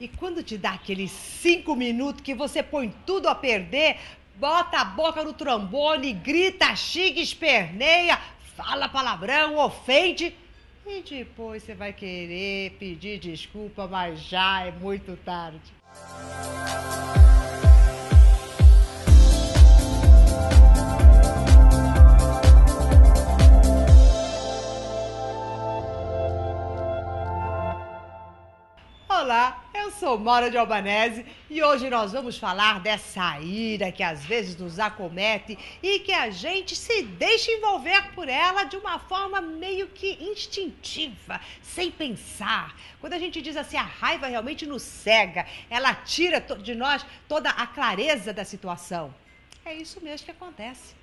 [0.00, 3.98] E quando te dá aqueles cinco minutos que você põe tudo a perder,
[4.36, 8.18] bota a boca no trombone, grita, xinga, esperneia,
[8.56, 10.34] fala palavrão, ofende.
[10.86, 15.72] E depois você vai querer pedir desculpa, mas já é muito tarde.
[30.14, 34.78] Sou Mora de Albanese e hoje nós vamos falar dessa ira que às vezes nos
[34.78, 40.12] acomete e que a gente se deixa envolver por ela de uma forma meio que
[40.20, 42.76] instintiva, sem pensar.
[43.00, 47.50] Quando a gente diz assim, a raiva realmente nos cega, ela tira de nós toda
[47.50, 49.12] a clareza da situação.
[49.64, 50.94] É isso mesmo que acontece.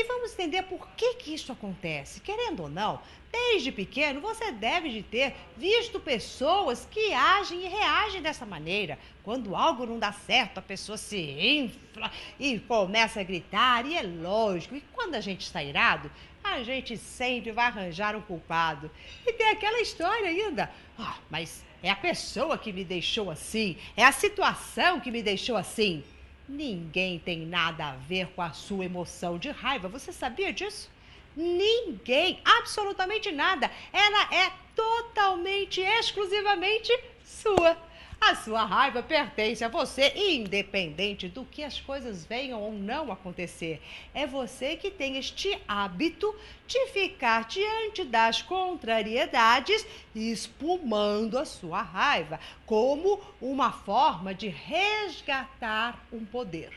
[0.00, 2.22] E vamos entender por que, que isso acontece.
[2.22, 8.22] Querendo ou não, desde pequeno você deve de ter visto pessoas que agem e reagem
[8.22, 8.98] dessa maneira.
[9.22, 14.00] Quando algo não dá certo, a pessoa se infla e começa a gritar, e é
[14.00, 14.74] lógico.
[14.74, 16.10] E quando a gente está irado,
[16.42, 18.90] a gente sempre vai arranjar um culpado.
[19.26, 20.70] E tem aquela história ainda.
[20.98, 25.58] Ah, mas é a pessoa que me deixou assim, é a situação que me deixou
[25.58, 26.02] assim.
[26.50, 29.88] Ninguém tem nada a ver com a sua emoção de raiva.
[29.88, 30.90] Você sabia disso?
[31.36, 33.70] Ninguém, absolutamente nada.
[33.92, 36.92] Ela é totalmente, exclusivamente
[37.24, 37.76] sua.
[38.20, 43.80] A sua raiva pertence a você, independente do que as coisas venham ou não acontecer.
[44.12, 46.32] É você que tem este hábito
[46.66, 56.24] de ficar diante das contrariedades espumando a sua raiva, como uma forma de resgatar um
[56.24, 56.70] poder.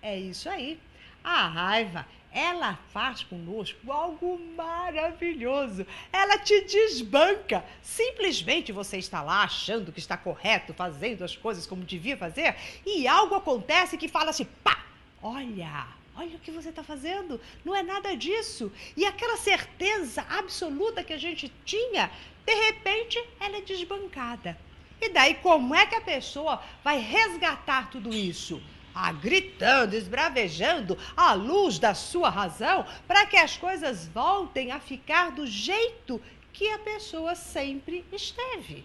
[0.00, 0.78] É isso aí.
[1.22, 5.86] A raiva ela faz conosco algo maravilhoso.
[6.10, 7.64] Ela te desbanca.
[7.82, 12.56] Simplesmente você está lá achando que está correto, fazendo as coisas como devia fazer,
[12.86, 14.82] e algo acontece que fala assim: pá,
[15.22, 18.72] olha, olha o que você está fazendo, não é nada disso.
[18.96, 22.10] E aquela certeza absoluta que a gente tinha,
[22.46, 24.58] de repente, ela é desbancada.
[25.00, 28.62] E daí, como é que a pessoa vai resgatar tudo isso?
[28.94, 35.30] Ah, gritando, esbravejando à luz da sua razão, para que as coisas voltem a ficar
[35.30, 36.20] do jeito
[36.52, 38.84] que a pessoa sempre esteve.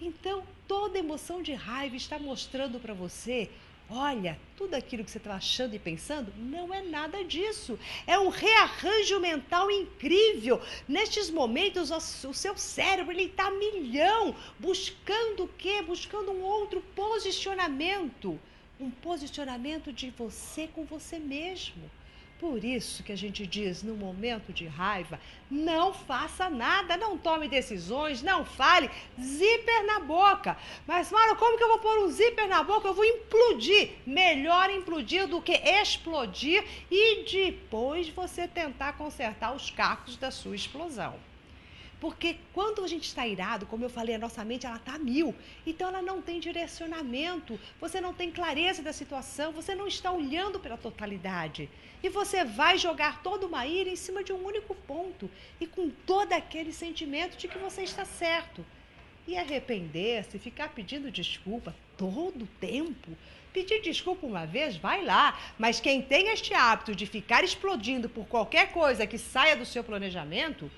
[0.00, 3.50] Então, toda emoção de raiva está mostrando para você
[3.90, 7.78] Olha, tudo aquilo que você está achando e pensando não é nada disso.
[8.06, 10.60] É um rearranjo mental incrível.
[10.88, 15.82] Nestes momentos, o seu cérebro está milhão, buscando o quê?
[15.82, 18.40] Buscando um outro posicionamento
[18.80, 21.90] um posicionamento de você com você mesmo.
[22.38, 25.20] Por isso que a gente diz, no momento de raiva,
[25.50, 28.90] não faça nada, não tome decisões, não fale,
[29.20, 30.56] zíper na boca.
[30.86, 32.88] Mas, Mara, como que eu vou pôr um zíper na boca?
[32.88, 33.92] Eu vou implodir.
[34.04, 41.14] Melhor implodir do que explodir e depois você tentar consertar os cacos da sua explosão.
[42.04, 45.34] Porque quando a gente está irado, como eu falei, a nossa mente ela está mil.
[45.66, 50.60] Então ela não tem direcionamento, você não tem clareza da situação, você não está olhando
[50.60, 51.66] pela totalidade.
[52.02, 55.88] E você vai jogar toda uma ira em cima de um único ponto e com
[55.88, 58.62] todo aquele sentimento de que você está certo.
[59.26, 63.16] E arrepender-se, ficar pedindo desculpa todo o tempo.
[63.50, 65.40] Pedir desculpa uma vez, vai lá.
[65.58, 69.82] Mas quem tem este hábito de ficar explodindo por qualquer coisa que saia do seu
[69.82, 70.70] planejamento,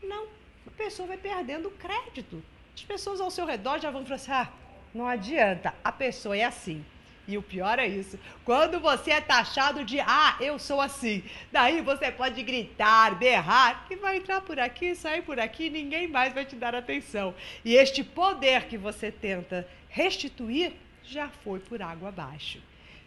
[0.00, 2.42] não a pessoa vai perdendo crédito.
[2.74, 4.48] As pessoas ao seu redor já vão falar assim: ah,
[4.94, 6.84] não adianta, a pessoa é assim.
[7.28, 8.18] E o pior é isso.
[8.44, 11.22] Quando você é taxado de ah, eu sou assim,
[11.52, 16.34] daí você pode gritar, berrar, que vai entrar por aqui, sair por aqui, ninguém mais
[16.34, 17.32] vai te dar atenção.
[17.64, 20.72] E este poder que você tenta restituir
[21.04, 22.60] já foi por água abaixo.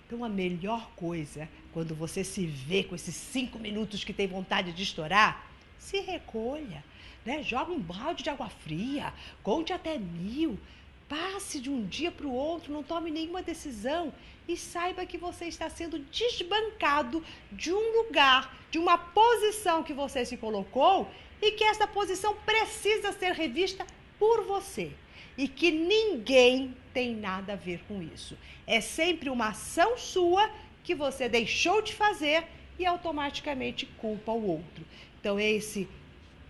[0.07, 4.71] Então a melhor coisa, quando você se vê com esses cinco minutos que tem vontade
[4.71, 5.45] de estourar,
[5.77, 6.83] se recolha
[7.25, 7.41] né?
[7.43, 10.59] Joga um balde de água fria, conte até mil,
[11.07, 14.13] passe de um dia para o outro, não tome nenhuma decisão
[14.47, 20.25] e saiba que você está sendo desbancado de um lugar, de uma posição que você
[20.25, 21.09] se colocou
[21.41, 23.85] e que essa posição precisa ser revista
[24.19, 24.91] por você
[25.37, 28.37] e que ninguém tem nada a ver com isso.
[28.67, 30.49] É sempre uma ação sua
[30.83, 32.45] que você deixou de fazer
[32.77, 34.85] e automaticamente culpa o outro.
[35.19, 35.87] Então, esse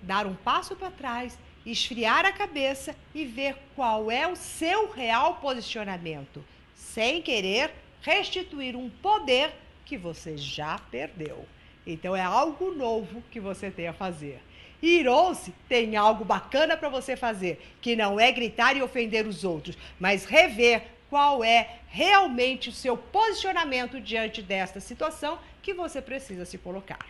[0.02, 5.36] dar um passo para trás, esfriar a cabeça e ver qual é o seu real
[5.36, 6.44] posicionamento,
[6.76, 7.72] sem querer
[8.02, 9.54] restituir um poder
[9.86, 11.46] que você já perdeu.
[11.86, 14.42] Então é algo novo que você tem a fazer.
[14.82, 19.78] Irou-se tem algo bacana para você fazer, que não é gritar e ofender os outros,
[19.98, 20.84] mas rever
[21.14, 27.06] qual é realmente o seu posicionamento diante desta situação que você precisa se colocar.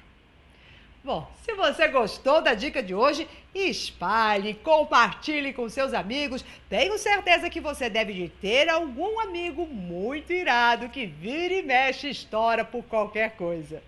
[1.01, 6.43] Bom, se você gostou da dica de hoje, espalhe, compartilhe com seus amigos.
[6.67, 12.09] Tenho certeza que você deve de ter algum amigo muito irado que vira e mexe
[12.09, 13.81] história por qualquer coisa.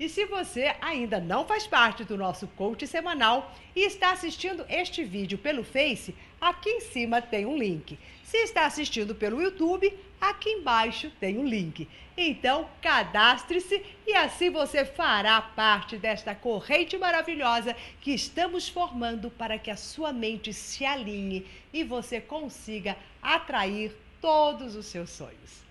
[0.00, 5.04] E se você ainda não faz parte do nosso coach semanal e está assistindo este
[5.04, 7.98] vídeo pelo Face, aqui em cima tem um link.
[8.24, 11.88] Se está assistindo pelo YouTube, aqui embaixo tem um link.
[12.16, 19.70] Então, cadastre-se e assim você fará parte desta corrente maravilhosa que estamos formando para que
[19.70, 25.62] a sua mente se alinhe e você consiga atrair todos os seus sonhos.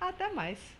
[0.00, 0.75] Até mais!